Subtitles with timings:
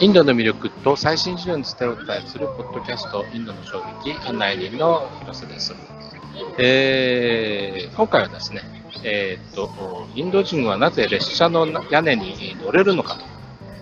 [0.00, 5.74] インドの魅力と最新事情についてお伝えするポッドキャスト、インドの衝撃案内人の広瀬です。
[6.56, 8.62] えー、今回はですね、
[9.02, 13.18] えー、っと、インド人はなぜ列車の屋根に乗れるのか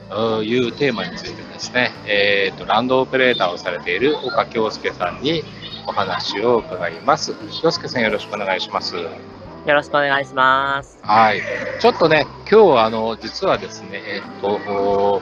[0.08, 5.44] というテーマについてですね、えー、っと、ランドオペレーターをされている岡京介さんに
[5.86, 7.34] お話を伺います。
[7.60, 8.96] 京介さんよろしくお願いします。
[8.96, 10.98] よろしくお願いします。
[11.02, 11.42] はい。
[11.80, 15.20] ちょっとね、今日はあの、実はですね、えっと、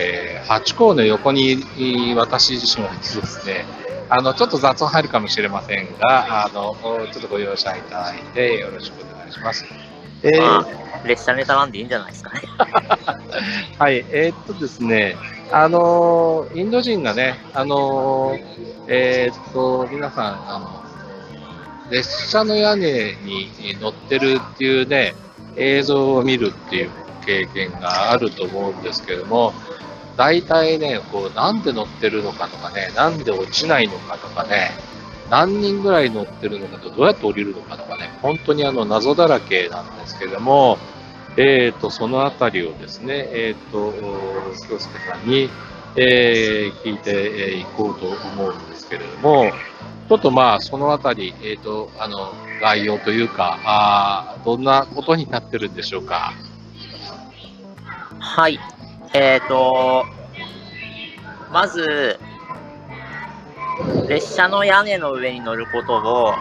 [0.00, 1.64] えー、ハチ公の横に
[2.16, 3.64] 私自身はですね、
[4.08, 6.76] あの、ちょっと雑音入るかもしれませんが、あの、
[7.12, 9.66] ちょっとご容赦いただいてよろしくお願いします。
[10.22, 12.42] えー、列車ネタなんでいいんじゃないですかね。
[13.76, 15.16] はい、えー、っとですね、
[15.50, 18.38] あの、インド人がね、あの、
[18.86, 25.14] えー、っと、皆さん、あの、列車の屋根に乗ってるっていうね、
[25.56, 26.90] 映像を見るっていう
[27.26, 29.52] 経験があると思うんですけども、
[30.18, 34.72] 大体ね、こう、なんで乗ってるのかとかね、なんで落ちないのかとかね、
[35.30, 40.76] 何人ぐらい乗ってるのかと、どうやって降りるのかとかね、本当にあの謎だらけなんですけども、
[41.36, 43.92] えーと、そのあたりをですね、えーと、
[44.68, 45.48] 京介さんに、
[45.94, 49.52] えー、聞いていこうと思うんですけれども、
[50.08, 56.32] ちょっとまあ、そのあたり、えっ、ー、と、あの、概要というか、あどんなことになってるんでしょうか？
[58.18, 58.58] はい。
[59.14, 60.06] えっ、ー、と、
[61.52, 62.18] まず、
[64.08, 66.32] 列車の屋根の上に乗ることを、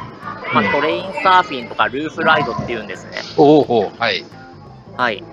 [0.53, 3.17] まあ、トレインサーフィンとかルーフライドっていうんですね。
[3.37, 4.25] おおはい。
[4.95, 5.23] はい。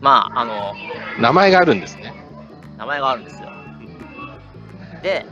[0.00, 0.74] まあ、あの、
[1.18, 2.14] 名前があるんですね。
[2.78, 3.50] 名前があるんですよ。
[5.02, 5.26] で、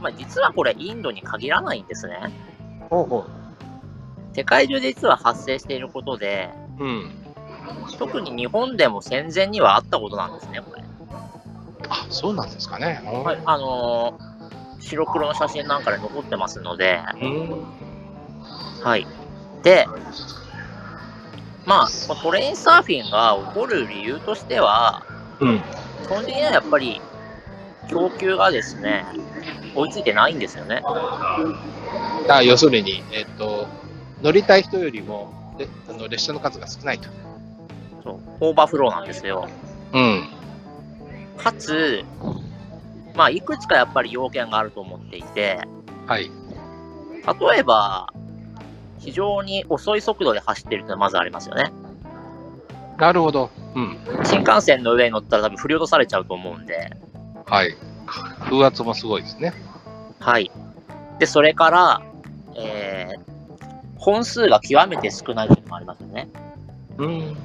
[0.00, 2.32] まあ、実はこれインドに限らないんですね。
[2.88, 3.30] ほうほう
[4.34, 7.10] 世界中で実は発生していることで、うん、
[7.98, 10.85] 特に日本でも戦前にはあったことなんですね、これ。
[11.88, 13.00] あ、そうなんですかね。
[13.04, 17.00] はい、あのー、白黒の写真なんかで残ってますので、
[18.82, 19.06] はい。
[19.62, 19.86] で、
[21.64, 25.04] まあ、トレインサーフィンが起こる理由としては、
[25.40, 25.60] うん、
[26.04, 27.00] 基本的にはやっぱり
[27.88, 29.04] 供給がですね、
[29.74, 30.82] 追いついてないんですよね。
[32.28, 33.66] あ要するに、えっ、と、
[34.22, 37.08] 乗りたい人よりもであの列車の数が少ないと。
[38.04, 39.48] そう、オーバーフローなんですよ。
[39.92, 40.28] うん。
[41.46, 42.04] かつ、
[43.14, 45.60] まあ、いくつかやっぱり要件があると思っていて、
[46.04, 46.28] はい。
[47.24, 48.12] 例えば、
[48.98, 51.70] 非常に遅い速度で走ってるってのはまずありますよね。
[52.98, 53.50] なるほど。
[53.76, 53.96] うん。
[54.24, 56.90] 新幹線の上に乗ったら多分振り落とされちゃうと思うんで。
[57.46, 57.76] はい。
[58.40, 59.54] 風圧もすごいですね。
[60.18, 60.50] はい。
[61.20, 62.02] で、それから、
[62.56, 63.68] えー、
[63.98, 66.28] 本数が極めて少ないっていうのもありますよね。
[66.98, 67.36] うん。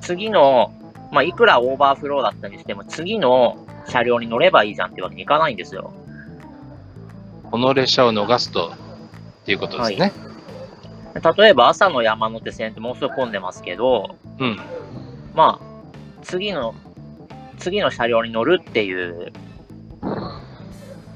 [0.00, 0.72] 次の、
[1.14, 5.92] まあ、いくらオーバーフローだったにしても、次の車両に乗ればいいじゃんってわけにいかないんですよ。
[7.50, 10.12] この列車を逃すと、っていうことですね。
[11.14, 14.58] はい、例えば朝の山手線ってもうすぐ混んでますけど、うん。
[15.34, 15.66] まあ、
[16.22, 16.74] 次の、
[17.58, 19.32] 次の車両に乗るっていう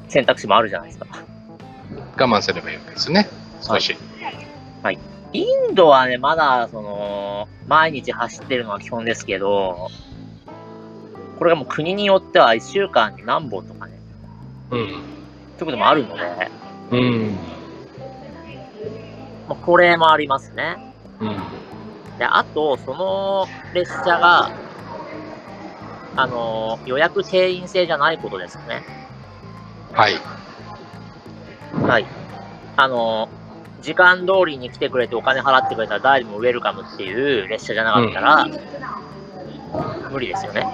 [0.08, 1.06] 選択肢もあるじゃないですか。
[2.16, 3.28] 我慢すればいいわけですね。
[3.62, 3.96] 少し。
[4.22, 4.36] はい。
[4.82, 4.98] はい、
[5.32, 6.97] インドはね、まだ、その、
[7.68, 9.90] 毎日走ってるのは基本ですけど、
[11.38, 14.00] これがもう国によっては1週間に何本とかね、
[14.70, 14.78] うん。
[14.78, 16.50] そういうこともあるので、
[16.90, 17.38] うん。
[19.46, 20.76] まあ、これもありますね。
[21.20, 22.18] うん。
[22.18, 24.50] で、あと、その列車が、
[26.16, 28.82] あの、予約定員制じゃないことですね。
[29.92, 30.14] はい。
[31.72, 32.08] はい。
[32.76, 33.28] あの、
[33.80, 40.66] 時間通りに来てくれてお金払ってくれたら誰でもウェルカムっていう列車じゃなかったら、うん、無理ですよね。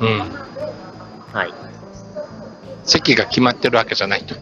[0.00, 0.18] うん。
[1.32, 1.52] はい。
[2.84, 4.34] 席が決まってるわけじゃないと。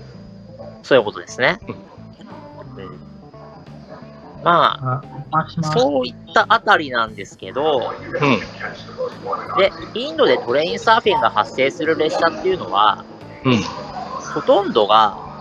[0.82, 1.58] そういうことですね。
[1.66, 2.98] うん、
[4.42, 13.04] まあ、そういったあたりなんですけど、うん、で、インドでトレインサーフィンが発生する列車っていうのは、
[13.44, 13.56] うん、
[14.34, 15.31] ほとんどが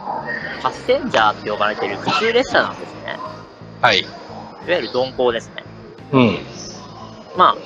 [0.62, 3.19] パッセンジャーって呼ばれてる普通列車なんですね。
[3.81, 4.02] はい。
[4.02, 5.63] いわゆる鈍行ですね。
[6.12, 6.38] うん。
[7.36, 7.58] まあ、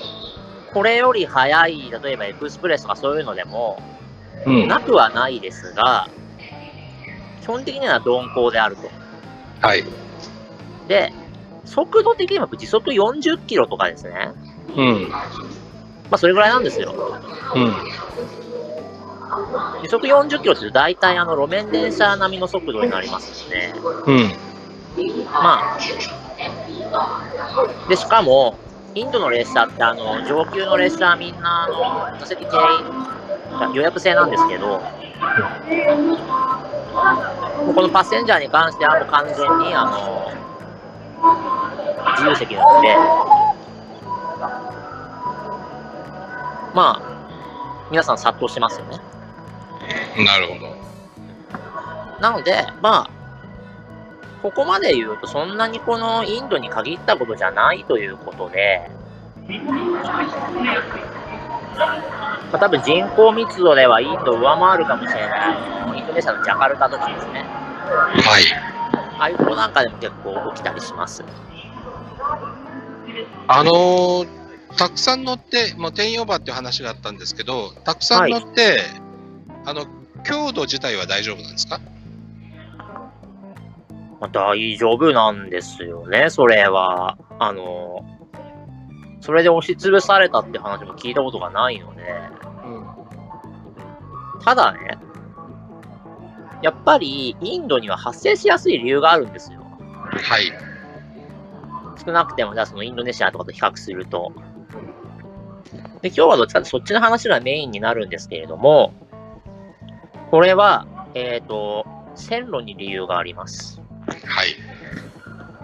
[0.73, 3.81] これより速い、例えばエクスプレスとかそういうのでも、
[4.45, 6.07] うん、なくはないですが、
[7.41, 8.89] 基本的には鈍行であると。
[9.61, 9.83] はい。
[10.87, 11.13] で、
[11.65, 14.31] 速度的には時速40キロとかですね。
[14.75, 15.09] うん。
[15.09, 15.19] ま
[16.11, 16.93] あ、それぐらいなんですよ。
[17.55, 17.73] うん。
[19.81, 23.73] 時速40キロって大体あの路面電車並みの速度になりますので、
[24.07, 24.31] うん。
[25.27, 25.79] まあ、
[27.89, 28.57] で、しかも、
[28.93, 31.67] インドの列車ってあの、上級の列車はみんなあ
[32.13, 32.55] の、座席定
[33.67, 34.81] 員予約制なんですけど、
[37.73, 40.31] このパッセンジャーに関してはもう完全に、あの、
[42.17, 42.95] 自由席なので、
[46.73, 49.14] まあ、皆さん殺到してますよね。
[50.23, 50.75] なるほど。
[52.19, 53.09] なので、まあ、
[54.41, 58.89] ここまで言うと、そんなにこのインドに限ったことじゃないということで、
[61.77, 65.53] まあ、多分人口密度ではインドを上回るかもしれな
[65.95, 67.43] い、インドネシアのジャカルタとかですね。
[67.43, 68.43] はい。
[69.17, 71.23] ああいうとこなんかでも結構起きたりします。
[73.47, 74.45] あのー
[74.77, 78.79] たくさん乗って、もう転用場っていう話があったんですけど、たくさん乗って、
[79.65, 79.85] あの、
[80.23, 81.79] 強度自体は大丈夫なんですか？
[84.19, 87.17] まあ、大丈夫なんですよね、それは。
[87.39, 88.05] あの、
[89.21, 92.03] それで押しつぶされたって話も聞いたことがないので、
[94.43, 94.97] ただね、
[96.61, 99.65] やっぱりインドには発生しやすい理由があるんですよ。
[100.09, 100.51] はい。
[102.05, 104.31] 少なくても、じゃあそのインドネシアとかと比較すると。
[106.01, 108.93] で、今日はどっちかというとそっちの話がメインになるんですけれども、
[110.35, 113.81] これは、えっ、と、線路に理由があります。
[114.25, 114.47] はい。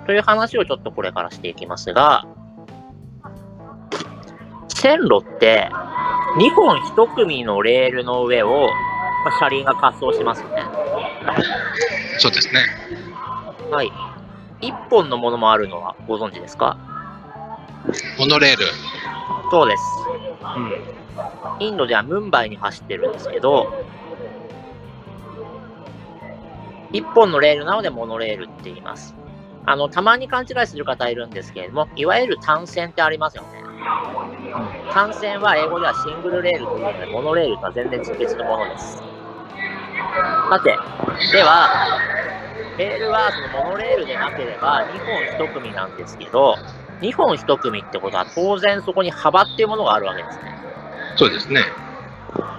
[0.05, 2.25] という話をちょっとこれからしていきますが、
[4.69, 5.69] 線路って、
[6.37, 8.69] 2本1組のレールの上を、
[9.25, 10.63] まあ車輪が滑走しますよね。
[12.19, 12.61] そうですね。
[13.71, 13.91] はい。
[14.61, 16.77] 1本のものもあるのはご存知ですか？
[18.17, 18.63] モノレール。
[19.51, 19.83] そうです。
[21.59, 21.67] うん。
[21.67, 23.67] インドではムンバイに走ってるんですけど、
[26.91, 29.15] 1本のレールなのでモノレールって言います。
[29.65, 33.63] あの、たまに勘違いする方いるんですけれども、いわゆる単線ってありますよね。
[34.89, 39.03] 単線は英語ではシングルレールというので、モノレールとは全然別のものです。
[40.49, 40.83] さて、
[41.31, 41.71] では、
[42.77, 46.61] レールはそのモノレールでなければ2本1組なんですけど、
[46.99, 50.55] 2本1組ってことは当然そこに幅っていうものがあるわけですね。
[51.15, 51.61] そうですね。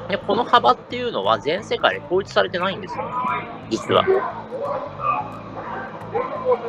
[0.08, 3.06] で、この幅っていうのは全世界で統一されてないんですよ。
[3.68, 4.10] 実は。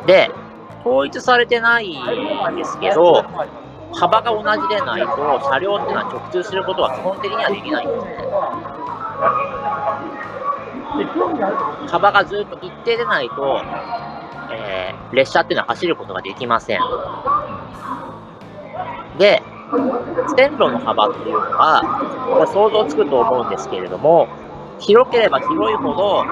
[0.06, 0.34] で、
[0.84, 2.20] 統一されてない
[2.50, 3.28] んですけど、
[3.92, 8.30] 幅が同じでないと、車両っていうのは直通することは基本的にはできないんですね。
[11.86, 13.66] 幅がずっと一定でないと、
[14.48, 16.88] えー列車っていうのは走ることができません。
[19.14, 19.44] で、
[20.36, 21.82] 線路の幅っていうのは、
[22.46, 24.28] 想像つくと思うんですけれども、
[24.78, 26.24] 広ければ広いほど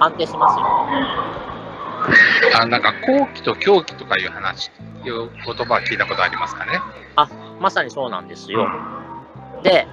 [0.00, 0.66] 安定しますよ。
[2.60, 4.70] あ、なんか、後期と狂気とかいう話、
[5.04, 6.80] いう言葉は聞いたことありますかね？
[7.60, 8.68] まさにそうなんですよ。
[9.62, 9.86] で、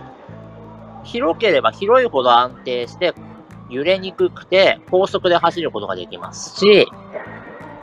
[1.03, 3.13] 広ければ広いほど安定して、
[3.69, 6.91] 揺れにくくて、高速で走ることができますし、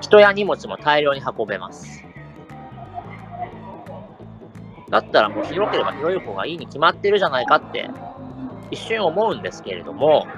[0.00, 2.07] 人や荷物も大量に運べます。
[4.90, 7.91] だったらもう広ければ広い方がいいに決まってるじゃないかって、
[8.70, 10.29] 一瞬思うんですけれども、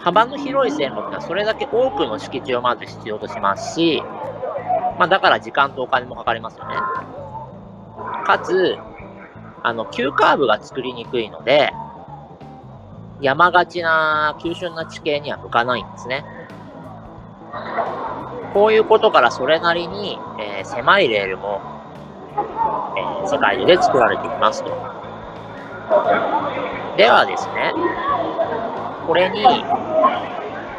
[0.00, 4.02] 幅の広い線路ってのはそれだけ多くの敷地をまず必要としますし、
[4.98, 6.76] まあだから時間とお金もかかりますよね。
[8.24, 8.76] かつ、
[9.62, 11.72] あの、急カーブが作りにくいので、
[13.20, 16.24] 山がちな急峻な地形には向かないんですね。
[18.54, 21.60] こういうことからそれなりに、えー狭いレールも、
[23.26, 24.70] 世界で作られていますと。
[26.96, 27.72] ではですね、
[29.06, 29.42] これに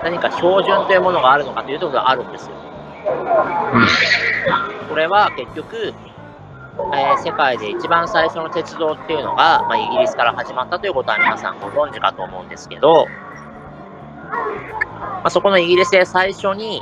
[0.03, 2.55] 何か標準というものがあるのかというところがあるんですよ。
[4.89, 5.93] これは結局、
[6.93, 13.05] えー世界で一番最初の鉄道っていうのが、まあ、イギリスから始まったということは皆さんご存知かと思うんですけど、
[14.29, 16.81] まあ、そこのイギリスで最初に、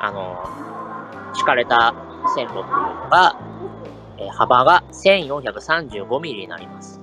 [0.00, 0.44] あの
[1.34, 1.94] 敷かれた
[2.34, 2.64] 線路っていう
[3.04, 3.36] のが、
[4.18, 7.00] えー幅が1435ミリになります。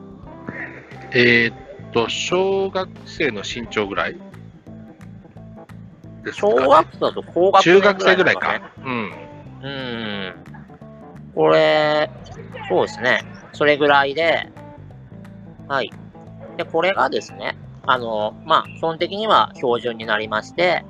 [1.12, 4.18] えーっと、小学生の身長ぐらい
[6.24, 8.72] ですか小学生だと高学中年学生ぐらいか。
[8.84, 9.12] うん。
[9.62, 10.36] うーん。
[11.34, 12.10] これ、
[12.68, 13.22] そうですね。
[13.54, 14.50] それぐらいで、
[15.68, 15.92] はい。
[16.58, 20.84] で、これがですね、あの、まあ、基本的には標準になりまして、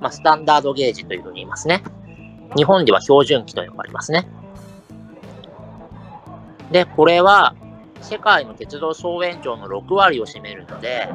[0.00, 1.82] まあ、スタンダードゲージというふうに言いますね。
[2.56, 4.26] 日本では標準機と呼ばれますね。
[6.70, 7.54] で、これは、
[8.00, 11.08] 世界の鉄道総延長の6割を占めるので、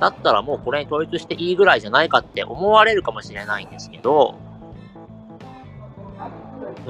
[0.00, 4.34] だったらもうこれに統一していいぐらいじゃないかって思われるかもしれないんですけど、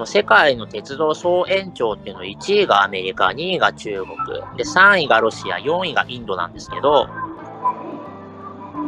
[0.04, 4.16] 世界の鉄道総延長っていうの1位がアメリカ、2位が中国、
[4.56, 7.08] で3位がロシア、4位がインドなんですけど、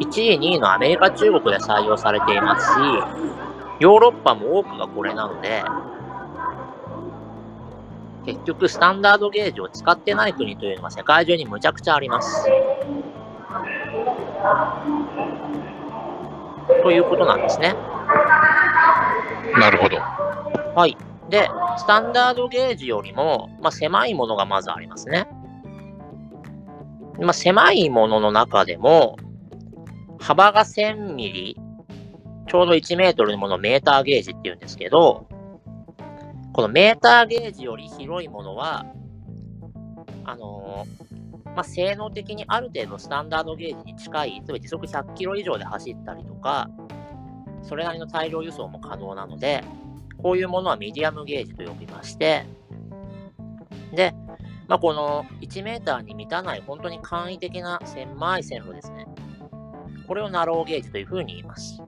[0.00, 2.78] 1位、2位のアメリカ、中国で採用されていますし、
[3.80, 5.62] ヨーロッパも多くがこれなので、
[8.28, 12.44] 結局スタンダードゲージを使ってない国というのが世界中にむちゃくちゃあります。
[16.82, 17.74] ということなんですね。
[19.58, 19.96] なるほど。
[19.96, 20.94] はい。
[21.30, 25.26] で、スタンダードゲージよりも、まあ、狭いものがまずありますね。
[27.18, 29.16] まあ、狭いものの中でも、
[30.20, 31.56] 幅が1000ミリ、
[32.46, 35.26] ちょうど1メートルのものをメーターゲージって言うんですけど、
[36.58, 38.84] このメーターゲージより広いものは、
[40.24, 46.68] あのー、まあ、性能的にある程度スタンダードゲージに近い、例えば時速100キロ以上で走ったりとか、
[47.62, 49.62] それなりの大量輸送も可能なので、
[50.20, 52.44] こういうものはミディアムゲージと呼びまして、
[53.94, 54.12] で、
[54.66, 59.06] まあ、この1メーターに満たない本当に簡易的な狭い線路ですね。
[60.08, 61.80] これをナローゲージというふうに言います。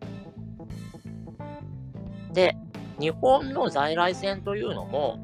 [2.33, 2.57] で、
[3.01, 5.19] 日本の在来線というのも、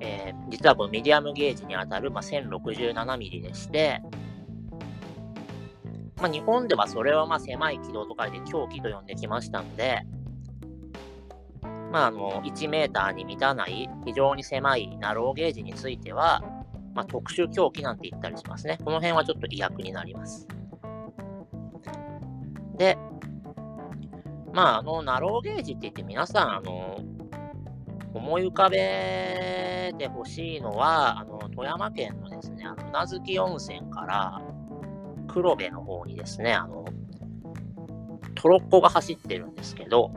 [0.00, 4.02] えー、実はこのミディアムゲージにあたる、まあ、1067ミリでして、
[6.20, 10.02] まあ、日本ではそれはまあ狭い軌道と書いて狂気と呼んできましたので、
[11.90, 16.42] まあ、あの1メーターに満たない非常に狭いナローゲージについては、
[16.94, 18.78] まあ、特殊狂気なんて言ったりしますね。
[18.84, 20.46] この辺はちょっと意訳になります。
[22.76, 22.98] で、
[24.52, 26.98] まあ、あの、ナローゲージって言って皆さん、あの、
[28.12, 34.40] 思い浮かべてほしいのは、あの、富山県のですね、あの、名月温泉から
[35.28, 36.84] 黒部の方にですね、あの、
[38.34, 40.10] トロッコが走ってるんですけど、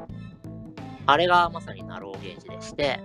[1.05, 2.99] あれがまさにナローゲージでして、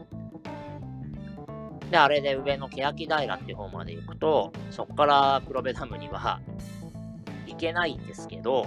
[1.90, 6.40] で、あれで上の欅平っていう方まで行くと、そこから黒部ダムには
[7.46, 8.66] 行けないんですけど、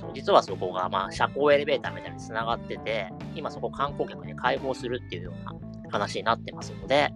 [0.00, 5.54] そう実はそこが、まあ、車高エレベーターみたいに繋がってて、今そこ観光客に開放するっていうような
[5.90, 7.12] 話になってますので、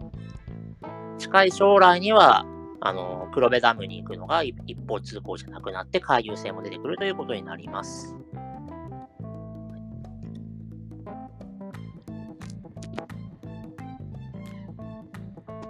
[1.19, 2.47] 近い将来には、
[2.81, 4.55] あの、黒部ダムに行くのが一
[4.89, 8.17] 方通行じゃなくなって、回遊性も出てくるということになります。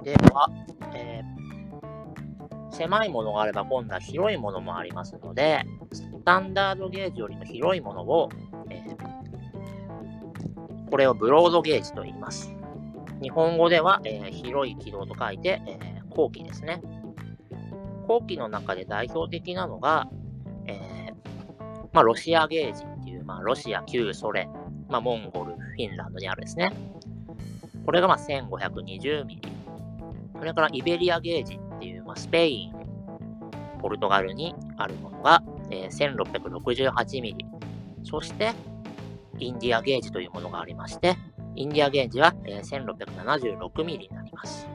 [0.05, 0.49] では、
[0.95, 1.39] えー、
[2.80, 8.30] 狭いものがあれば今度は広いものもありますので、スタンダードゲージよりも広いものを、
[8.70, 8.96] えー、
[10.90, 12.54] これをブロードゲージと言います。
[13.20, 16.80] 日本語では、えー、広い軌道と書いて、えー、後期ですね。
[18.08, 20.08] 後期の中で代表的なのが、
[20.66, 21.14] えー、
[21.92, 24.50] まあ、ロシアゲージっていう、まあ、ロシア、旧ソ連、
[24.88, 26.72] まあ、モンゴル、フィンランドにあるですね。
[27.84, 29.52] これがま1520ミリ。
[30.38, 31.60] それからイベリアゲージ、
[32.11, 32.73] まあ、スペイン、
[33.81, 37.47] ポルトガルにあるものが、えー、1668ミリ。
[38.02, 38.50] そして、
[39.38, 41.17] インディアゲージというものがありまして、
[41.55, 44.69] インディアゲージは、えー、1676ミリになります。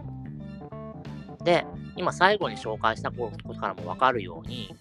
[1.43, 1.65] で、
[1.97, 4.73] 今最後に紹介したことからもわかるように、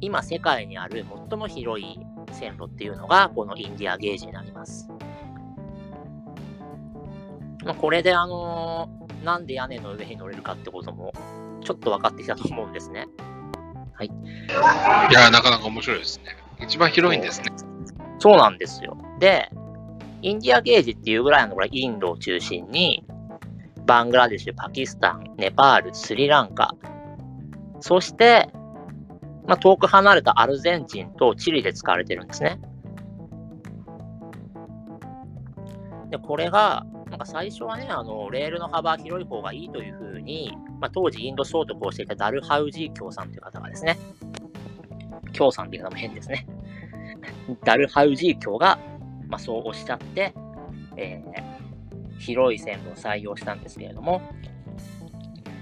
[0.00, 2.00] 今世界にある最も広い
[2.32, 4.88] 線路っていうのがこのインディアゲージになります。
[7.66, 11.12] まあ、これであのー、なんで屋根の上に乗れるかってことも
[11.66, 13.08] ちょっと分かってきたと思うんですね。
[13.94, 14.06] はい。
[14.06, 16.36] いや、なかなか面白いですね。
[16.60, 17.46] 一番広いんですね。
[18.20, 18.96] そうなんですよ。
[19.18, 19.50] で、
[20.22, 23.04] インディアゲージっていうぐらいのこれインドを中心に、
[23.84, 26.76] バングラデシュ、パキスタン、ネパール、スリランカ、
[27.80, 28.48] そして、
[29.46, 32.60] まあ、遠く離れたアルゼンチンとチリで使われてるんですね。
[36.10, 43.98] で、これが、なんか最初はね、あの、レールの幅広い方がいいというふうに、まあ、当時インド総督をしていたダルハウジー教さんという方がですね、
[45.32, 46.46] 教さんっていうのも変ですね。
[47.64, 48.78] ダルハウジー教が、
[49.28, 50.34] まあ、そうおっしゃって、
[50.96, 54.20] えー、広い線路を採用したんですけれども、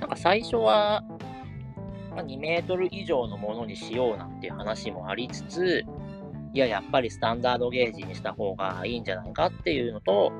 [0.00, 1.04] なんか最初は、
[2.10, 5.84] まあ、2メートル以上のものにしようなんていう話もありつつ、
[6.52, 10.32] いや、やっぱりスタンダードゲージにした方がいいんじゃないかっていうのと、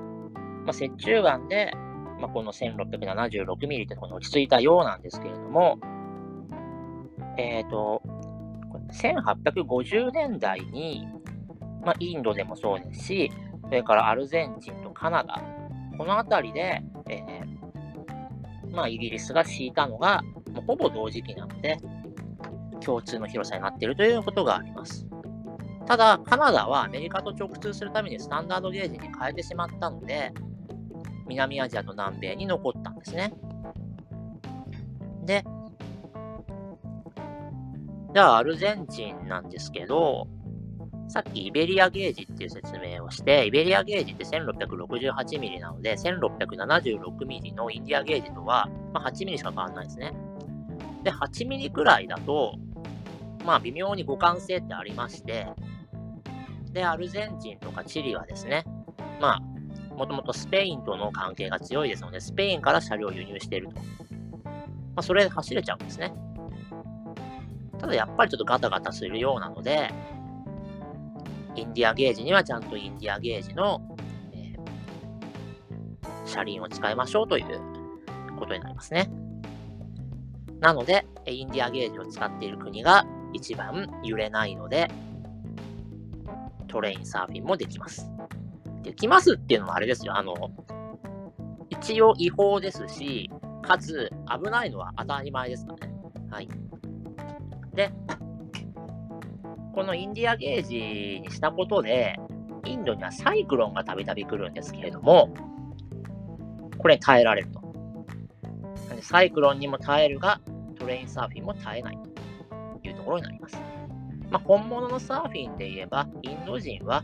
[0.65, 1.73] まあ、折衷案で、
[2.21, 5.79] まあ、この 1676mm ってところに落ち着いたようなんですけれども、
[7.37, 8.03] えっ、ー、と、
[8.93, 11.07] 1850年代に、
[11.85, 13.33] まあ、インドでもそうですし、
[13.65, 15.43] それからアルゼンチンとカナダ、
[15.97, 21.79] この辺りで、えー、まあ、イギリスが敷いたのが、もうほぼ同時期なので、
[22.81, 25.07] 共通の広さになっているということがあります。
[25.87, 30.33] ただ、カナダはアメリカと直通するためにスタンダードゲージに変えてしまったので、
[31.27, 33.33] 南アジアと南米に残ったんですね。
[35.25, 35.45] で、
[38.13, 40.29] じゃあアルゼンチンなんですけど、
[41.09, 50.13] さっきイベリアゲージっていう説明をして、イベリアゲージって 1668mm なので、1676mm のインディアゲージとは、まあ、8mm しか変わらないですね。
[51.03, 52.55] で、8mm くらいだと、
[53.45, 55.47] まあ微妙に互換性ってありまして、
[56.73, 58.65] で、アルゼンチンとかチリはですね、
[59.21, 59.43] まあ、
[59.97, 63.75] もともとスペインとの関係が強いですので、スペインから車両を輸入していると。
[63.75, 63.81] ま
[64.97, 66.13] あ、それで走れちゃうんですね。
[67.79, 69.93] ただやっぱりちょっとガタガタするようなので、
[71.57, 73.81] インディアゲージにはちゃんとインディアゲージの、
[74.33, 77.61] えー、車輪を使いましょうという
[78.39, 79.11] ことになりますね。
[80.61, 84.91] なので、インディアゲージを使っている国が一番揺れないので、
[86.69, 88.11] トレインサーフィンもできます。
[88.85, 90.17] できますっていうのはあれですよ。
[90.17, 90.35] あの、
[91.71, 93.31] 一応違法ですし、
[93.63, 94.11] かつ
[94.45, 95.95] 危ないのは当たり前ですからね。
[96.31, 96.49] はい。
[97.75, 97.91] で、
[99.75, 102.17] このインディアゲージにしたことで、
[102.67, 105.35] インドにはサイクロンがたびたび来るんですけれども、
[106.79, 107.65] これに耐えられると。
[109.01, 110.41] サイクロンにも耐えるが、
[110.79, 111.99] トレインサーフィンも耐えない
[112.83, 113.59] というところになります。
[114.31, 117.03] まあ、本物のサーフィンで言えば、インド人は、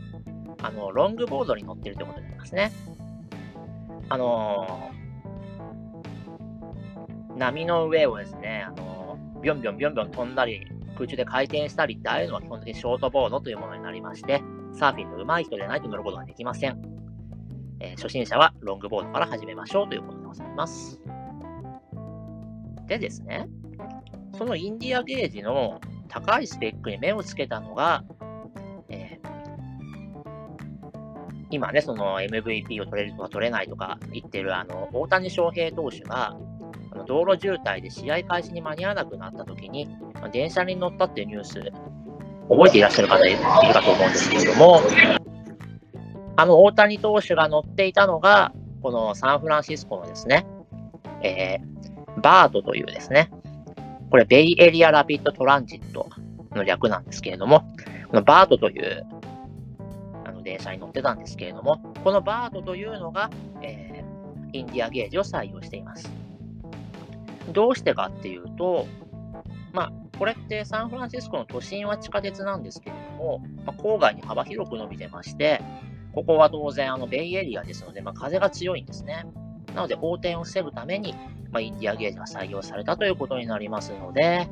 [0.63, 2.71] あの、ロングボードに乗ってるということになりますね。
[4.09, 16.81] あのー、波の上をですね、あのー、ビョンビョンビョンビョン飛んだり、空中で回転したりってああいうのは基本的にショートボードというものになりまして、サーフィンの上手い人でないと乗ることができません。
[17.79, 21.01] えー、初心者はロングボードから始めましょうということでございます。
[22.87, 23.47] でですね、
[24.37, 28.03] そのインディアゲージの高いスペックに目をつけたのが、
[31.51, 36.35] 今ね、その MVP を取れるとか取れないとか言ってるあの大谷翔平投手が、
[36.91, 41.61] あの道路渋滞で試合開始に間に合わなくなった時に、まあ、電車に乗ったっていうニュース、
[42.49, 43.37] 覚えていらっしゃる方いる
[43.73, 44.81] かと思うんですけれども、
[46.37, 50.45] あの大谷投手が乗っていたのが、このサンフランシスコのですね、
[51.21, 53.29] えー、バートというですね、
[54.09, 56.09] これベイエリアラピッドトランジット
[56.51, 57.61] の略なんですけれども、
[58.09, 59.05] このバートという
[60.41, 63.29] 電車に乗ってたんですけれども、このバートというのが、
[63.61, 66.11] えー、インディアゲージを採用しています。
[67.51, 68.87] どうしてかっていうと、
[69.73, 75.61] まあ、これってサンフランシスコの都心は地下鉄なんですけれども、まあ、郊外に幅広く伸びてまして、
[76.13, 79.25] ここは当然あのベイエリアですので、まあ、風が強いんですね。
[79.73, 81.13] なので横転を防ぐために、
[81.51, 84.47] まあ、インディアゲージが採用されたということになりますので、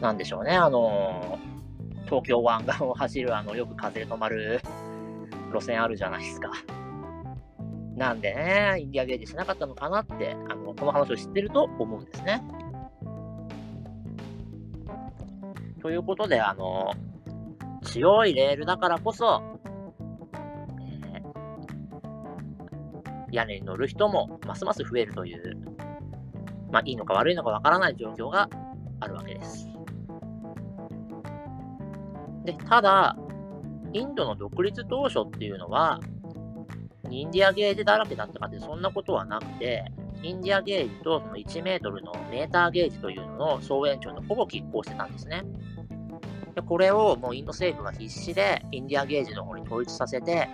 [0.00, 4.60] なんでしょうね、あのー、東京湾岸を走るあのよく風で止まる
[5.54, 6.50] 路線あるじゃないですか。
[7.96, 12.42] なんでね、インディアゲージしなかったのかなって、あのこの話を知ってると思うんですね。
[15.80, 16.92] ということで、あの、
[17.82, 19.42] 強いレールだからこそ、
[20.80, 25.56] えー、屋根に乗る人もますます増えるという、
[26.72, 28.48] まあ、いいのか悪いのかわからない状況が
[29.00, 29.68] あるわけです。
[32.44, 33.16] で、ただ、
[33.94, 36.00] インドの独立当初っていうのは、
[37.10, 39.84] インディアゲージだらけだったかってそんなことはなくて、
[40.22, 45.44] インディアゲージとその1メートルのメーターゲージというのの総延長とほぼ拮抗してたんですね。
[46.56, 50.48] でこれをもうインド政府が必死でインディアゲージの方に統一させて、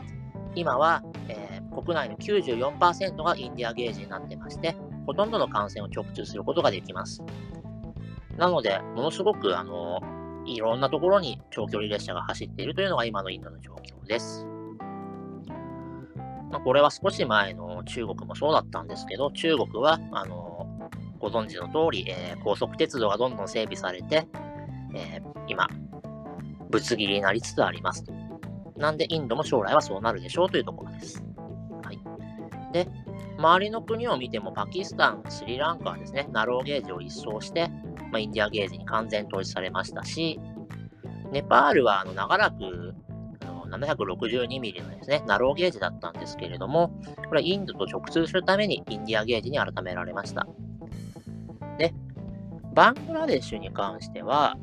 [0.55, 4.77] 今は、えー、国内の94%がインディアゲージになってまして、
[5.07, 7.23] ほとんどの感染を直通することができます。
[8.37, 10.01] なので、ものすごく、あの、
[10.47, 14.47] いろんなところに長距離列車が走っているというのが今のインドの状況です。
[16.51, 20.67] まあ、これは少し前の中国もそうだったんですけど、中国は、あの、
[21.21, 24.27] ご存知の通り、えー、高速鉄道がどんどん整備されて、
[24.95, 25.69] えー、今、
[26.69, 28.13] ぶつ切りになりつつありますと。
[28.77, 31.23] なんで、インドも将来はそうなるでしょうというところです。
[31.85, 32.01] はい。
[32.73, 32.89] で、
[33.39, 37.71] 周りの国を見ても、パキスタン、スリランカはですね、ナローゲージを一掃して、
[38.11, 40.41] まあ、インディアゲージに完全統一されましたし、
[41.33, 42.95] ネパールはあの長らく
[43.71, 46.89] 762mm のですね、ナローゲージだったんですけれども、
[47.29, 50.47] これはインドと直通するためにインディアゲージに改められました。
[51.79, 51.95] で、
[52.75, 54.57] バングラデシュに関しては、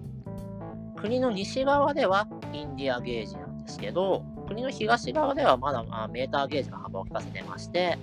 [0.97, 7.97] 国の西側ではインディアゲージなんですけど、国の東側ではまだあメーターゲージの幅を利かせてまして、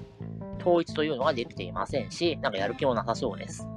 [0.60, 3.68] 統一というのはできていませんし、なんかやる気もなさそうです。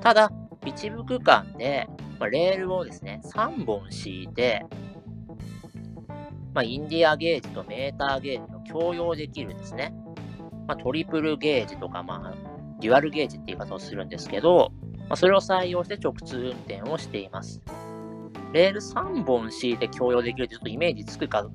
[0.00, 0.30] ただ、
[0.66, 4.64] 一部区間で、まあ、レールをですね、3本敷いて、
[6.54, 9.94] まあ、インディアゲージとメーターゲージの共用できるですね、
[10.66, 12.34] まあ、トリプルゲージとか、まあ、
[12.80, 17.62] デュアルゲージっていう言い方をするんですけど、まあ、それを採用して直通運転をしています。
[18.52, 21.46] レール3本敷いて共用できるってちょっとイメージつくか、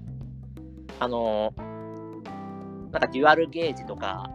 [1.00, 4.30] あのー、なんかデュアルゲージとか、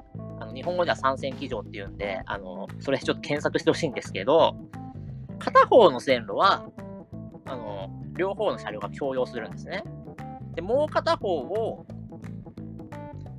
[0.56, 4.56] 日本語では三線機場っていうんで、あの、それちょっと検索してほしいんですけど、
[5.38, 6.64] 片方の線路は、
[7.44, 9.84] あの、両方の車両が共用するんですね。
[10.54, 11.84] で、もう片方を、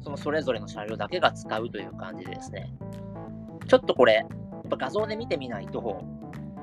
[0.02, 2.72] そのそれぞれの車両だけが使うという感じでですね。
[3.68, 4.28] ちょっとこれ、やっ
[4.70, 6.04] ぱ画像で見てみないと、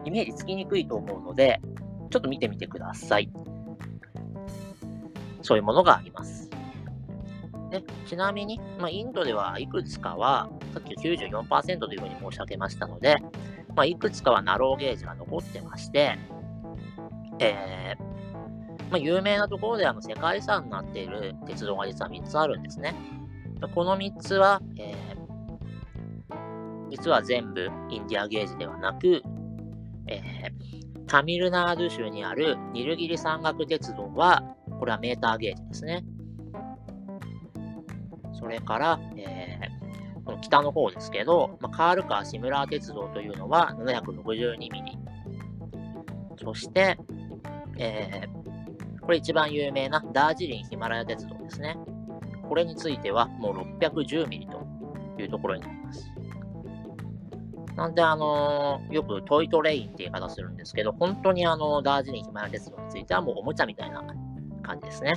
[0.05, 1.61] イメージつきにくいと思うので、
[2.11, 3.29] ちょっと見てみてください。
[5.43, 6.54] そういうものがあります。
[7.75, 13.17] でちなみに、まあ、インドではいくつかは、さっき94%というふうに申し上げましたので、
[13.75, 16.17] まあ、いくつかはナローゲージが残ってまして、
[17.41, 18.03] えー、
[18.91, 22.95] まあ、有名なところであの世界遺産になっている鉄道が実は3つあるんですね。
[23.75, 29.23] この3つは、えー、実は全部インディアゲージではなく、
[30.07, 34.45] えー、タミルナード州にあるニルギリ山岳鉄道は、
[34.79, 36.05] これはメーターゲージですね。
[38.45, 44.99] それから、えー、この北の方ですけど、まあ、カールカーシムラー鉄道というのは762ミリ。
[46.45, 46.99] そして、
[47.79, 51.79] えー、これ一番有名なダージリンヒマラヤ鉄道ですね。
[52.47, 54.63] これについてはもう610ミリと
[55.19, 56.11] いうところになります。
[57.77, 64.05] なんで、あのー、よく toy train って言い方するんですけど、本当にあの、ダージリンヒマラヤ鉄道についてはもうおもちゃみたいな
[64.63, 65.15] 感じですね。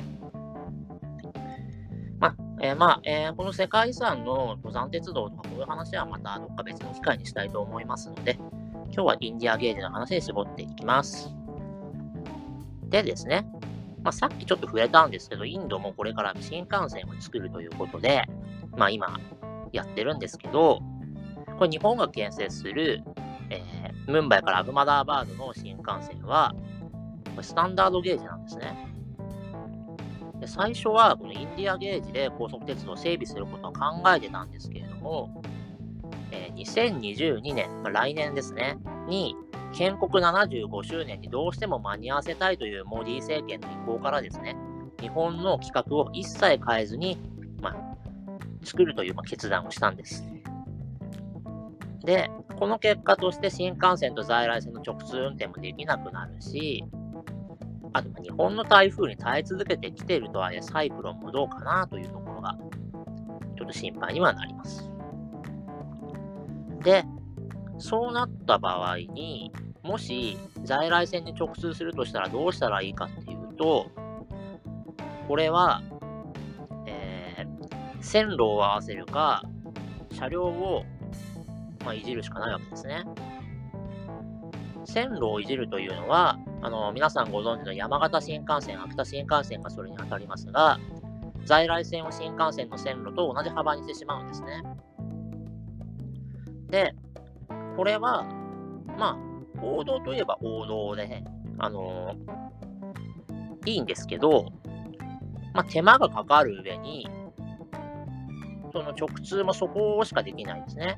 [2.60, 8.38] えー、まあ、えー、この世界遺産の登山鉄道とかこういう話はまたどっか別の機会にしたいと思いますので、
[8.86, 11.30] 今日はインディアゲージの話に絞っていきます。
[12.90, 13.48] でですね、
[14.02, 18.24] まあ、さっきちょっと触れたんですけど、インドもこれから新幹線を作るということで、
[18.76, 19.20] まあ今
[19.72, 20.80] やってるんですけど、
[21.60, 23.04] これ日本が建設する、
[23.50, 26.56] えー、ムンバイからアグマダーバードの新幹線は、
[27.42, 28.97] スタンダードゲージなんですね。
[30.40, 35.42] で最初はこのインディアゲージで高速鉄道を整備することを考えてたんですけれども、
[36.32, 39.36] えー、2022年、まあ、来年ですね、に
[39.74, 44.56] 建国75周年にどうしても間に合わせたいというモディ政権の意向からですね、
[45.00, 47.18] 日本の規格を一切変えずに、
[47.62, 47.98] まあ、
[48.64, 50.24] 作るという決断をしたんです。
[52.04, 56.84] で、この結果として新幹線と在来線の直通運転もできなくなるし、
[57.98, 62.56] あと日本の台風に耐え続けてきているとはいえ、サイクロンもどうかなというところが、
[63.58, 64.90] ちょっと心配にはなります。
[66.84, 67.04] で、
[67.78, 69.52] そうなった場合に、
[69.84, 73.90] もし在来線に直通するとしたらどうしたらいいかっていうと、
[75.28, 75.82] これは、
[76.86, 79.44] えー、線路を合わせるか、
[80.12, 80.86] 車両を
[81.88, 83.06] まあ、いじるしかないわけですね。
[84.98, 90.80] 線路をいじるというのは、あの皆さんご存知の山形新幹線、秋田新幹線がそれに当たりますが、
[91.46, 94.64] 在来線を新幹線の線路と同じ幅にしてしまうんですね。
[96.72, 96.96] で、
[97.76, 98.24] これは、
[98.98, 101.24] まあ、王道といえば王道で、
[101.60, 104.48] あのー、いいんですけど、
[105.54, 107.08] まあ、手間がかかる上に、
[108.74, 110.98] その直通もそこしかできないんですね。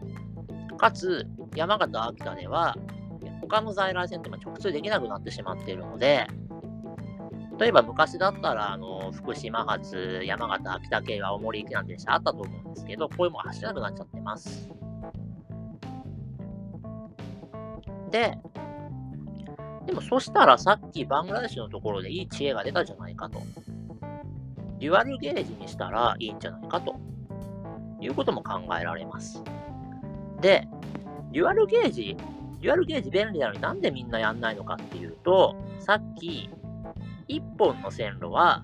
[0.78, 2.78] かつ、山形、秋田では、
[3.42, 6.28] 他の在来線って直通できなくなってしまっているので、
[7.60, 14.70] 例えば昔だったら、あの、福島発、山形、秋田系、青森行きなんて電車あったと思うんですけど、こういうも走らなくなっちゃってます。
[18.12, 18.38] で、
[19.86, 23.42] でもそしたらさっきバングラデシュのところでいい知恵が出たじゃないかと。
[24.80, 26.96] デュアルゲージにしたらいいんじゃないかと
[28.00, 29.44] いうことも考えられます。
[30.40, 30.68] で、
[31.32, 32.16] デュアルゲージ、
[32.62, 36.50] デュアルゲージ便利なのになんでみんなやんないのかっていうと、さっき、
[37.30, 38.64] 1本の線路は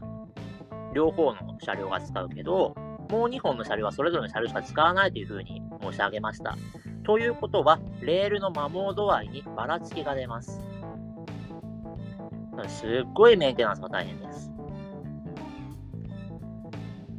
[0.93, 2.75] 両方の車両が使うけど、
[3.09, 6.57] もう2本の車両はそれぞれの車両しか使わないというふうに申し上げました。
[7.03, 10.59] ということは、レールの摩耗度合いにばらつきが出ます。
[12.67, 14.51] すっごいメンテナンスが大変です。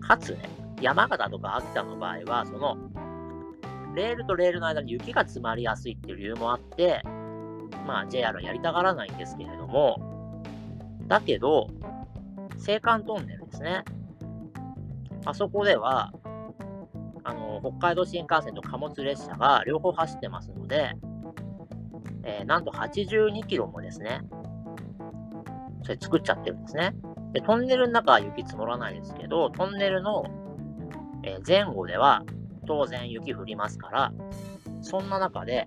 [0.00, 0.48] かつね、
[0.80, 2.76] 山形とか秋田の場合は、その
[3.96, 7.02] レールとレールの間に雪が詰まりやすいっていう理由もあって、
[7.86, 10.42] まあ JR はやりたがらないんですけれども、
[11.08, 11.68] だけど、
[12.56, 13.84] 青函トンネルですね。
[15.24, 16.12] あそこでは、
[17.24, 20.92] あの、北海道新幹線と貨物列車が両方走ってますので、
[22.22, 24.20] えー、なんと82キロもですね、
[25.82, 26.94] それ作っちゃってるんですね。
[27.32, 30.24] で、トンネルの中は雪積もらないですけど、トンネルの
[31.26, 32.22] え前後では
[32.66, 34.12] 当然雪降りますから、
[34.82, 35.66] そんな中で、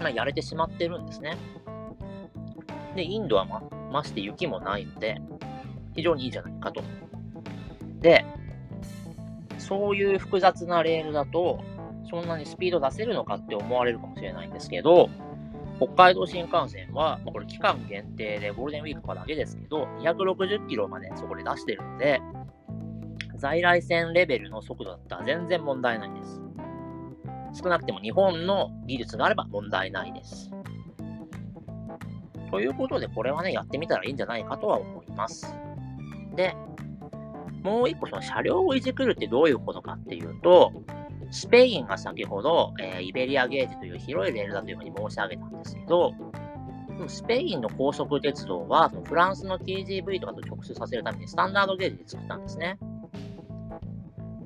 [0.00, 1.36] まあ、やれてしまってるんですね。
[2.94, 3.62] で、インドはま、
[3.92, 5.16] まして雪もないので、
[5.94, 6.82] 非常にいいじゃないかと。
[8.00, 8.24] で、
[9.58, 11.62] そういう複雑なレールだと、
[12.08, 15.08] そんなにスピード出せるのかって思われるかもしれないんですけど、
[15.78, 22.20] 北海道新幹線は、ま、これ期間限定でゴールデンウィークとかだけですけど、260キロまでそこで出してるんで、
[23.36, 26.40] 在来線レベルの速度だったら全然問題ないです。
[27.62, 30.50] 少なくても日本の技術があれば問題ないです。
[32.50, 35.54] ということで、これはね、やってみたらいいんじゃないかとは思います。
[36.34, 36.54] で、
[37.62, 40.72] もう一個、その車両をいじくるってどういうことかっていうと、
[41.30, 46.12] スペインが先ほど、えー、イベリアゲージという広いレールだというふうに申し上げたんですけど、
[47.08, 52.78] スペインの高速鉄道は、フランスの TGV とかと直通させるためにスタンダードゲージで作ったんですね。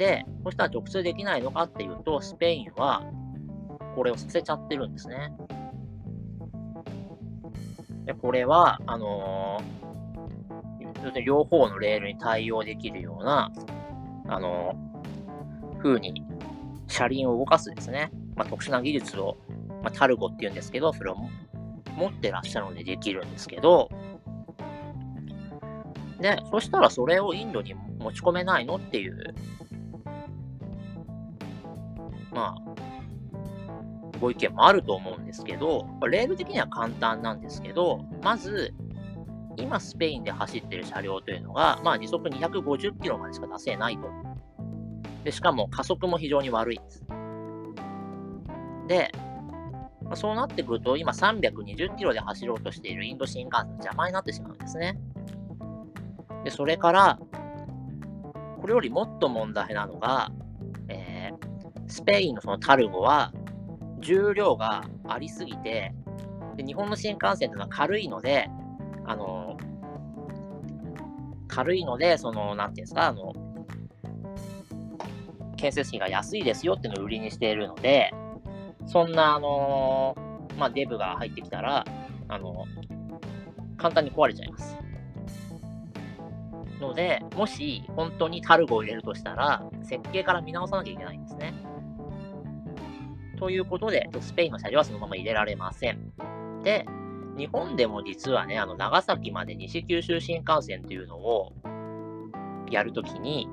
[0.01, 3.03] で、そしたら直通できないのかっていうと、スペインは
[3.95, 5.31] これをさせちゃってるんですね。
[8.07, 13.53] で、これは、あのー、両方のレールに対応できるような、
[14.27, 16.25] あのー、風に
[16.89, 19.37] 車輪を動かすですね、まあ、特殊な技術を、
[19.83, 21.17] まあ、タルゴっていうんですけど、それを
[21.95, 23.91] 持ってらっしゃるのでできるんですけど、
[26.21, 29.35] で、そしたらそれをインドに持ち込めないのっていう、
[32.33, 32.91] まあ、
[34.21, 38.75] ご意見もあると思うんですけど、レール的には簡単なんですけど、まず、
[39.57, 44.09] 今スペインで走ってる車両というのが、まあ時速250キロまでしか出せないと。
[45.25, 47.05] で、しかも加速も非常に悪いです。
[48.87, 49.13] で、
[50.03, 54.99] まあ、そうなってくると、今320キロで走ろうとしているインド新幹線邪魔になってしまうんですね。
[56.45, 57.19] で、それから、
[58.61, 60.31] これよりもっと問題なのが、
[61.91, 63.33] スペインのそのタルゴは、
[63.99, 65.93] 重量がありすぎて、
[66.57, 68.49] で日本の新幹線というのは軽いので、
[69.05, 69.57] あの、
[71.49, 73.35] 軽いので、その、なんていうんですか、あの、
[75.57, 78.15] 建設費が安いですよっていうのを売りにしているので、
[78.87, 80.17] そんな、あの、
[80.59, 81.85] まあ、デブが入ってきたら、
[82.29, 82.65] あの
[83.77, 84.77] 簡単に壊れちゃいます。
[86.81, 91.40] ので、もし本当にタルゴを入れるとしたら、設計から見直さなきゃいけないんですね。
[93.41, 96.13] ということで、スペインの車両はそのまま入れられません。
[96.63, 96.85] で、
[97.39, 101.55] 日本でも実はね、あの長崎まで西九州新幹線というのを
[102.71, 103.49] やるときに、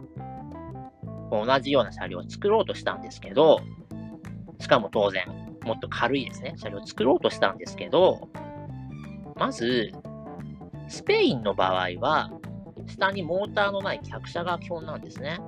[1.32, 3.62] 同じような車両を作ろうとしたんですけど、
[4.60, 5.26] しかも当然、
[5.64, 8.28] もっと軽いですね、車両を作ろうとしたんですけど、
[9.36, 9.94] まず、
[10.90, 12.30] スペインの場合は、
[12.88, 15.40] 下にモーターのない客車が基本なんですね。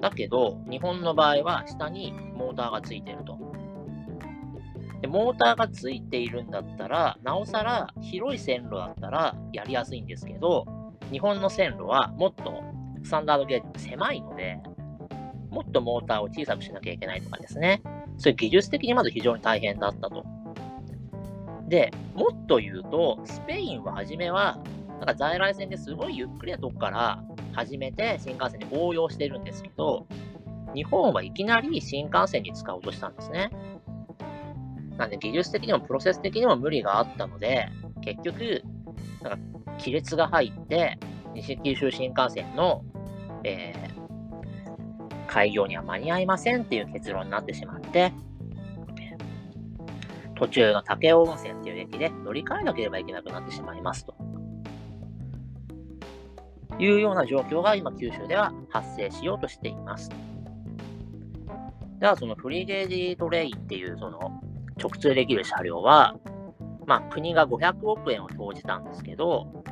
[0.00, 3.38] だけど、日本の場合は下にモーターがついてると。
[5.00, 10.66] でモーターがついているんだったら、なおさら広い線路だったらやりやすいんですけど、
[11.10, 12.62] 日本の線路はもっと
[13.02, 14.58] スタンダードゲージ狭いので、
[15.50, 17.82] もっとモーターを小さくしなきゃいけないとかですね。
[18.18, 20.24] そういう技術的にまず非常に大変だったと。
[21.68, 24.58] で、もっと言うと、スペインは初めは、
[24.98, 30.06] なんか在来線ですごいゆっくりなとこから始めて新幹線に応用してるんですけど、
[30.74, 33.50] 日本はいきなり新幹線に使おうとしたんですね。
[34.96, 37.68] なんで技術的にもプロセス的にも無理があったので、
[38.02, 38.62] 結局、
[39.22, 39.38] なんか
[39.78, 40.98] 亀裂が入って、
[41.34, 42.84] 西九州新幹線の
[43.44, 48.12] えー、開業には間に合いませんっていう結論になってしまって、
[50.34, 54.14] 途中の武雄温泉っていう駅で乗り換えなければいけなくなってしまいますと。
[56.80, 60.10] いうような状況が今九州では発生しようとしています。
[61.98, 64.40] ではそのフリーゲージトレインっていうその
[64.78, 66.16] 直通できる車両は、
[66.86, 69.64] まあ国が500億円を投じたんですけど、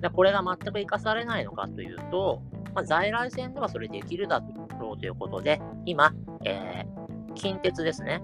[0.00, 2.40] でこれが全く生かされないのかというと、
[2.74, 4.40] まあ、在来線ではそれできるだ
[4.78, 6.12] ろうということで、今、
[6.44, 8.22] えー、近鉄ですね。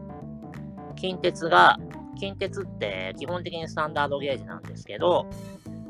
[0.94, 1.78] 近鉄が、
[2.16, 5.26] 近鉄って基本的にスタンダードゲージなんですけど、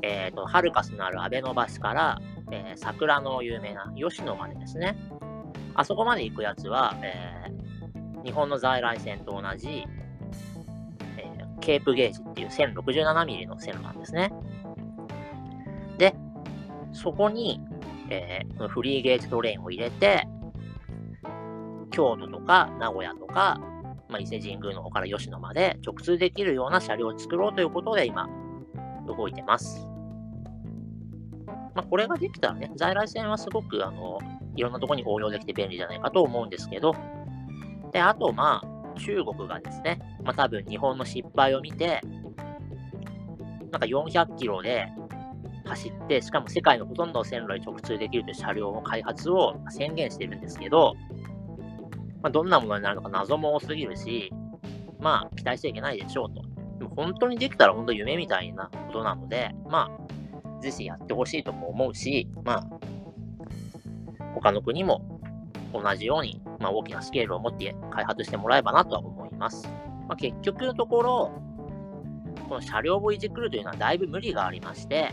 [0.04, 4.96] え、ー、と、ハルカスのある安倍の橋から、えー、桜の有名な吉野までですね。
[5.74, 9.86] あそこまで行くやつは、えー、日本の在来線と同じ、
[11.16, 14.30] えー、ケープゲージっていう 1067mm の線なんですね。
[15.96, 16.14] で、
[16.92, 17.62] そこに、
[18.10, 20.28] えー、フリーゲージトレインを入れて、
[21.90, 23.58] 京都とか名古屋とか、
[24.10, 28.28] まあ、伊勢神宮の方から吉野まで直通できるような車両を作ろうということで今、
[29.06, 29.93] 動いてます。
[31.74, 34.18] まあ、これができたらね、在来線はすごく、あの、
[34.56, 36.94] いろんなところに応用できて便利じゃないかと思うんですけど、
[37.92, 42.00] で、あと、まあ、中国がですね、まあ、多分日本の失敗を見て、
[43.72, 44.87] なんか400キロで
[45.64, 50.94] 走って、しかも世界のほとんどの線路に直通できるという車両の開発を宣言してるんですけど、
[52.22, 54.32] まあ、どんなものになるのか謎も多すぎるし、
[55.00, 56.42] まあ、期待しちゃいけないでしょうと。
[56.78, 60.04] でも本当にできたら本当夢みたいなことなので、まあ、
[60.64, 62.66] ぜひやってほしいとも思うし、まあ、
[64.35, 65.20] 他の国も
[65.72, 69.68] 同じように、まあ、大きなスケールを持って開発してもらえばなとは思います。
[70.09, 71.33] まあ、結局のところ、
[72.48, 75.12] この車両をいじくるというのはだいぶ無理がありまして、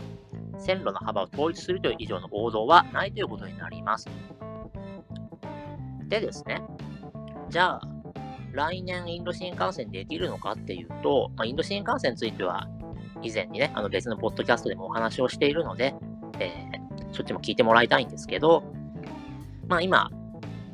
[0.58, 4.08] 線路の幅を統一するという以上の王道はないということになります。
[6.08, 6.62] でですね、
[7.48, 7.82] じゃあ、
[8.52, 12.68] 来年インド新幹線できるのかっていうと、まあ、インド新幹線については、
[13.22, 15.94] 以前にね、あの別のポッドキャストでもお話をしているので、
[16.38, 18.64] えー、そっちも聞いてもらいたいんですけど、
[19.68, 20.10] まあ今、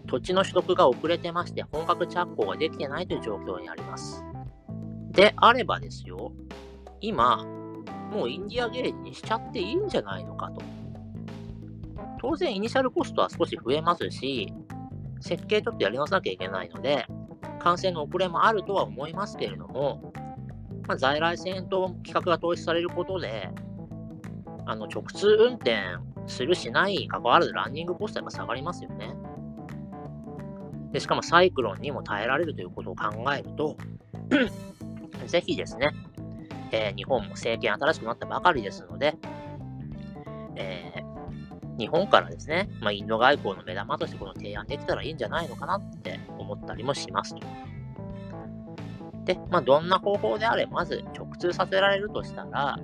[0.06, 4.24] 土地の取得が遅れてまして、本格着工ができてないという状況にあります。
[5.10, 6.32] であればですよ、
[7.00, 7.44] 今、
[8.10, 10.62] もうインディアゲージにしちゃっていいんじゃないのかと。
[12.20, 14.52] 当然、イニシャルコストは少し増えますし、
[15.20, 17.06] 設計ちょっとやり直さなきゃいけないので、
[17.60, 20.12] 完成の遅れもあるとは思いますけれども、
[20.88, 23.50] まあ、在来線と規格が統一されることで、
[24.66, 25.76] あの直通運転
[26.26, 29.14] するしないに関わらずランニングコストが下がりますよね。
[30.92, 33.76] でしかもサイクロンにも耐えられるということを考えると、
[35.26, 35.90] ぜひですね、
[36.72, 39.14] えー、日本も政権新しくなったばかりですので、
[40.56, 47.46] えー、日本からですね、まあ、インド外交の目玉としてこの提案できたらいいんじゃないのかなって思ったりもしますと。
[49.28, 52.78] で、まあ、どんな方法であれ、まず直通させられるとしたら、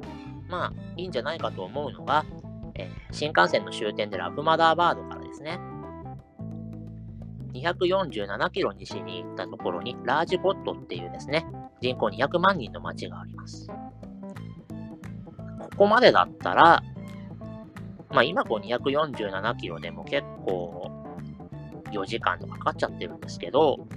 [0.46, 2.26] まあ、いいんじゃないかと思うのが、
[2.74, 5.58] えー、新幹線の終点でラブマダーバードからですね、
[7.54, 11.46] 247キロ西に行ったところにラージコットっていうですね、
[11.80, 13.66] 人口200万人の町があります。
[13.66, 13.74] こ
[15.78, 16.82] こまでだったら、
[18.10, 20.90] まあ今こう247キロでも結構
[21.90, 23.88] 4時間とかかかっちゃってるんですけど、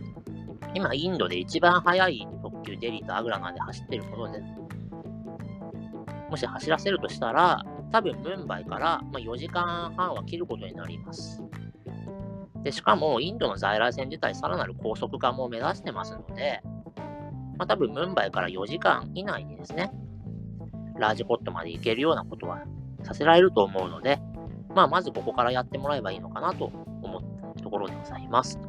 [0.77, 4.43] 今インドで一番速い特急デリーとアグラまで走ってることで、
[6.29, 11.41] もし走らせるとしたら、多分ムンバイからま4時間半は切ることになります。
[12.63, 16.61] でしかも、インドの在来線自体、さらなる高速化も目指してますので、
[17.57, 19.91] まあ、多分、ムンバイから4時間以内にですね、
[20.99, 22.61] ラージコットまで行けるようなことは
[23.01, 24.19] させられると思うので、
[24.75, 26.65] まあ、まずここからやってもらえばいいのかなと
[27.01, 28.59] 思ったところでございます。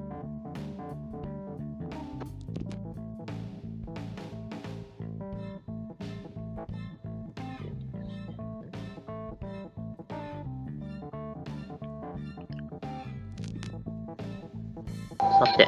[15.39, 15.67] さて。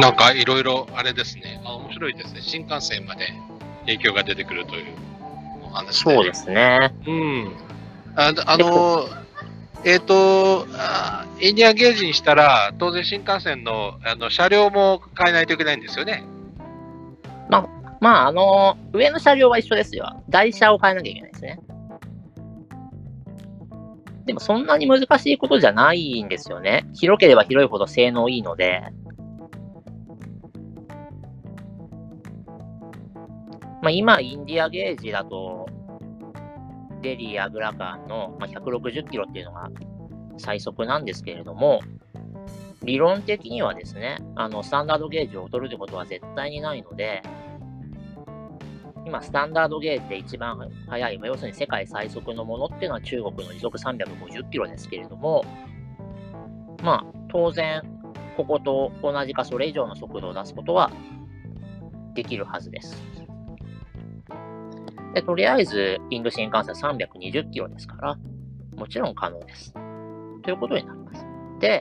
[0.00, 1.60] なんかいろいろあれですね。
[1.64, 2.40] あ面白いですね。
[2.42, 3.32] 新幹線まで
[3.86, 4.84] 影響が出てくるという
[5.64, 6.14] お話で。
[6.14, 6.92] そうですね。
[7.06, 7.52] うん。
[8.14, 9.08] ああの、
[9.84, 16.24] えっ、ー、とあ、インディアンゲージにしたら、当然新幹線のあの車両も変えないといけないんですよね。
[17.48, 17.68] まあ、
[18.00, 20.22] まあ、あの、上の車両は一緒ですよ。
[20.28, 21.60] 台車を変えなきゃいけないですね。
[24.28, 26.86] でもそんなに難しいことじゃないんですよね。
[26.92, 28.82] 広ければ広いほど性能いいので。
[33.80, 35.66] まあ、今、インディアゲージだと、
[37.00, 39.70] デリー・アグラ間の160キロっていうのが
[40.36, 41.80] 最速なんですけれども、
[42.82, 47.22] 理論的にはですね、あの、スタンダードゲージを劣るってことは絶対にないので、
[49.08, 55.44] 今、スタンダードゲージで一番速い、要するに世界最速のものっていうのは中国の時速350キロですけれども、
[56.82, 57.82] まあ、当然、
[58.36, 60.92] ここと同じかそれ以上の速度を出すことは
[62.14, 63.02] できるはずです。
[65.14, 68.18] で、とりあえず、インド新幹線320キロですから、
[68.76, 69.72] もちろん可能です。
[70.42, 71.26] ということになります。
[71.60, 71.80] で、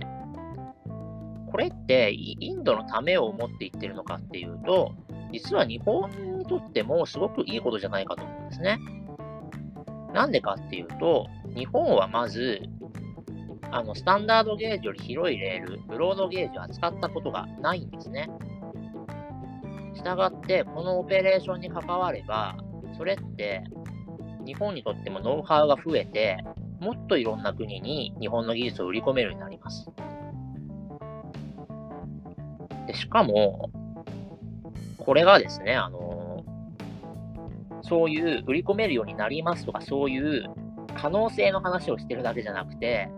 [1.51, 4.93] これってインドのためを思って言ってるのかっていうと、
[5.31, 8.79] 実は日本にとってもすごくいいことじゃないかと思うんですね。
[10.13, 12.61] なんでかっていうと、日本はまず、
[13.71, 18.29] あの、スタンダードゲージより広いレール、ブロードゲージを扱ったことがないんですね。
[19.93, 22.55] したがって、このオペレーションに関われば、
[22.97, 23.63] それって、
[24.45, 26.37] 日本にとってもノウハウが増えて、
[26.79, 29.89] もっといろんな国に日本の技術を売り込めるようになります。
[32.85, 33.69] でしかも、
[35.07, 36.43] これがですね、あの
[37.81, 40.43] そういう売り込めるようになりますとか、そういう
[40.95, 43.09] 可能性の話をしてるだけじゃなくて、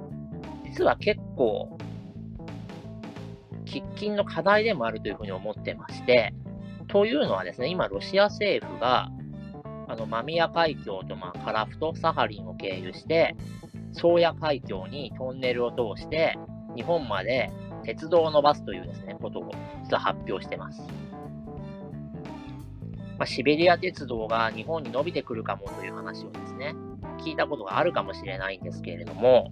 [0.66, 1.80] 実は結構、
[3.66, 6.36] 喫緊の課題でもあるというふうに思ってまして、
[6.90, 9.10] というのはですね、今、ロシア政府が、
[9.88, 13.36] あの、マミア海峡と、まあ、カラフト、サハリンを経由して、
[13.94, 16.38] 宗谷海峡にトンネルを通して、
[16.76, 17.52] 日本まで
[17.84, 19.52] 鉄道を伸ばすというですね、ことを
[19.84, 20.84] 実は発表してます。
[23.20, 26.74] まあ、シベリア鉄道が日本に伸びてくるかもという話をですね、
[27.18, 29.52] 聞いたことがあるかもしれないんですけれども、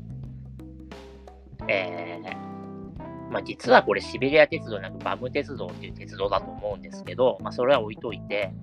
[1.67, 8.53] えー、まあ、実はこれシベリア鉄道じゃなくバム鉄道っていう鉄道だと思うんですけど、まあ、それは置いといて、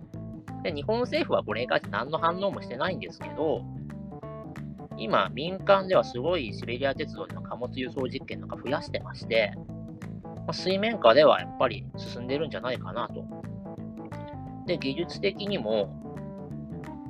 [0.63, 3.63] で日本政府はこれに関して何の反応もしてないんですけど、
[4.97, 9.53] 今、民間ではすごいシベリア鉄道での貨物輸送実験とか増やしてまして、
[10.25, 13.45] まあ、水面下ではやっぱり進んでるんじゃないかなと
[14.67, 16.01] で、技術的にも、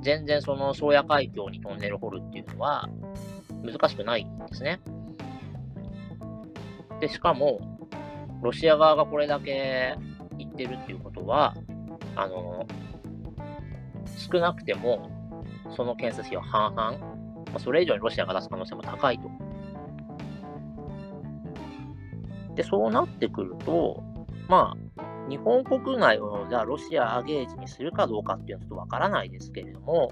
[0.01, 2.87] 全然その宗谷海峡にトンネル掘るっていうのは
[3.63, 4.79] 難しくないんですね。
[6.99, 7.59] で、しかも、
[8.41, 9.95] ロシア側がこれだけ
[10.37, 11.55] 言ってるっていうことは、
[12.15, 12.67] あの、
[14.31, 15.09] 少なくても、
[15.75, 16.97] その建設費は半々、ま
[17.55, 19.29] あ、それ以上にロシアが出す可能性も高いと。
[22.55, 24.03] で、そうなってくると、
[24.47, 24.84] まあ、
[25.29, 30.11] 日本国内をじゃあロシアゲージにするかどうかっていうのはちょっとわからないですけれども、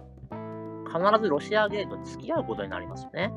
[0.87, 3.31] 必ずロシアゲートに付き合うことになりますよね。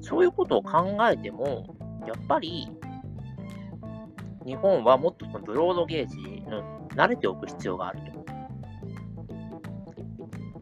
[0.00, 2.68] そういうことを考えても、やっぱり
[4.46, 6.44] 日本はもっとそのブロードゲージに
[6.94, 8.00] 慣れておく必要がある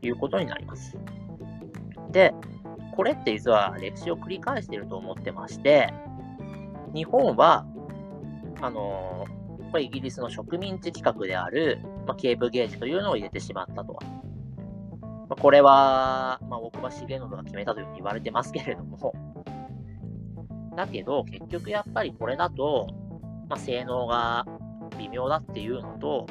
[0.01, 0.97] ということになります。
[2.11, 2.33] で、
[2.97, 5.93] これって実は歴史を繰り返していると思ってまして、
[6.95, 7.67] 日本は、
[8.61, 9.42] あのー
[9.73, 13.99] ぱイギリスの植民地規格である、まあ、ケーブゲージというのを入れてしまったと。
[15.03, 19.15] まあ、これは、まあ、大久保重信が決めたというふうに言われてますけれども、
[20.77, 22.87] だけど、結局やっぱりこれだと、
[23.49, 24.47] まあ、性能が
[24.99, 26.27] 微妙だっていうのと、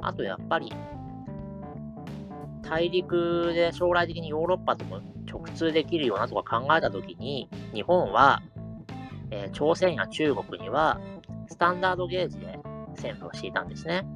[0.00, 0.72] あとやっぱり、
[2.62, 8.42] 大陸で将来的にヨーロッパとも直通できるようなとか考えたときに、日本は、
[9.30, 11.00] えー、朝鮮や中国には
[11.48, 12.47] スタンダードゲージで
[12.98, 14.06] 線路を敷いたんですね。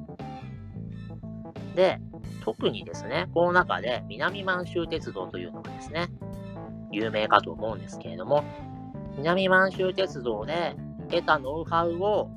[1.75, 1.99] で、
[2.43, 6.07] 特にですね、この中で南満州鉄道というのがですね、
[6.91, 8.43] 有名かと思うんですけれども、
[9.17, 10.75] 南満州鉄道で
[11.09, 12.29] 得たノウハウを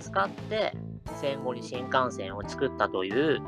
[0.00, 0.76] 使って
[1.20, 3.40] 戦後に新幹線を作ったという、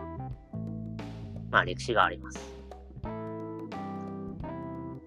[1.51, 2.39] まあ歴史があります。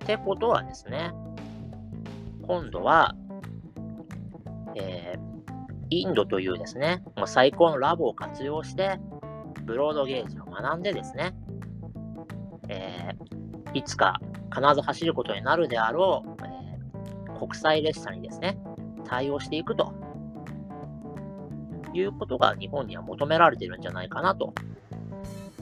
[0.04, 1.12] ってことはですね、
[2.46, 3.16] 今度は、
[4.76, 5.33] えー、
[6.02, 9.00] インドというですね、もう最高のラボを活用して、
[9.64, 11.34] ブロードゲージを学んでですね、
[12.70, 14.20] えー、いつか
[14.54, 18.58] 必ず走ることになるであろう、えー、国際列車にですね、
[19.06, 19.94] 対応していくと
[21.94, 24.54] いうことが日本には求められているんじゃないかなと。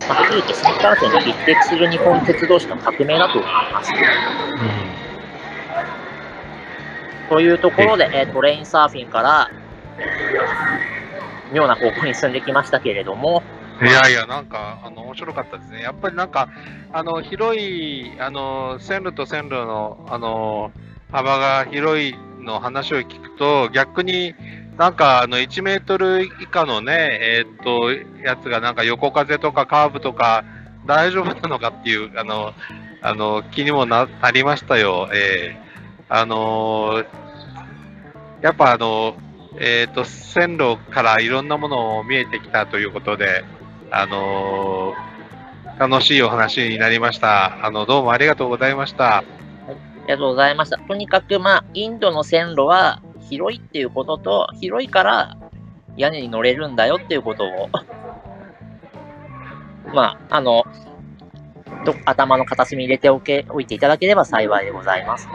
[0.07, 3.91] まあ、はっきり言って新幹線に匹敵する日本鉄道史の革命だと思います。
[3.93, 4.91] うん
[7.32, 9.49] というところで、えー、トレインサーフィンから
[11.53, 13.43] 妙な方向に進んできましたけれども。
[13.81, 15.81] いやいや、なんか、あの、面白かったですね。
[15.81, 16.49] やっぱりなんか、
[16.93, 20.71] あの、広い、あの、線路と線路の、あの、
[21.11, 24.35] 幅が広いの話を聞くと、逆に
[24.77, 27.91] なんか、あの、1メートル以下のね、えー、っと、
[28.23, 30.43] やつがなんか横風とかカーブとか
[30.85, 32.53] 大丈夫なのかっていう、あの、
[33.01, 35.09] あの、気にもなりましたよ。
[35.13, 37.03] えー、あの
[38.41, 39.15] やっぱあの、
[39.57, 43.43] えっ、ー、と、線路からいろんなものを見えてきたということで、
[43.91, 47.65] あのー、楽しいお話になりました。
[47.65, 49.03] あの、どうもありがとうございました。
[49.03, 49.73] はい、あ
[50.07, 50.77] りがとうございました。
[50.77, 55.37] とにかく、まあ、インドの線路は広いっていうことと、広いから
[55.97, 57.69] 屋根に乗れるんだよっていうことを
[59.93, 60.63] まあ、あの、
[62.05, 65.27] 頭の片隅に入れておけ、おいていただければ幸いでございます。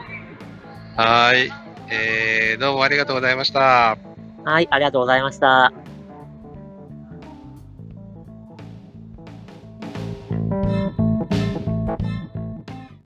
[0.97, 1.51] はい。
[1.91, 4.06] えー、どうもありがとうございました。
[4.47, 5.73] はい、ありがとうございました。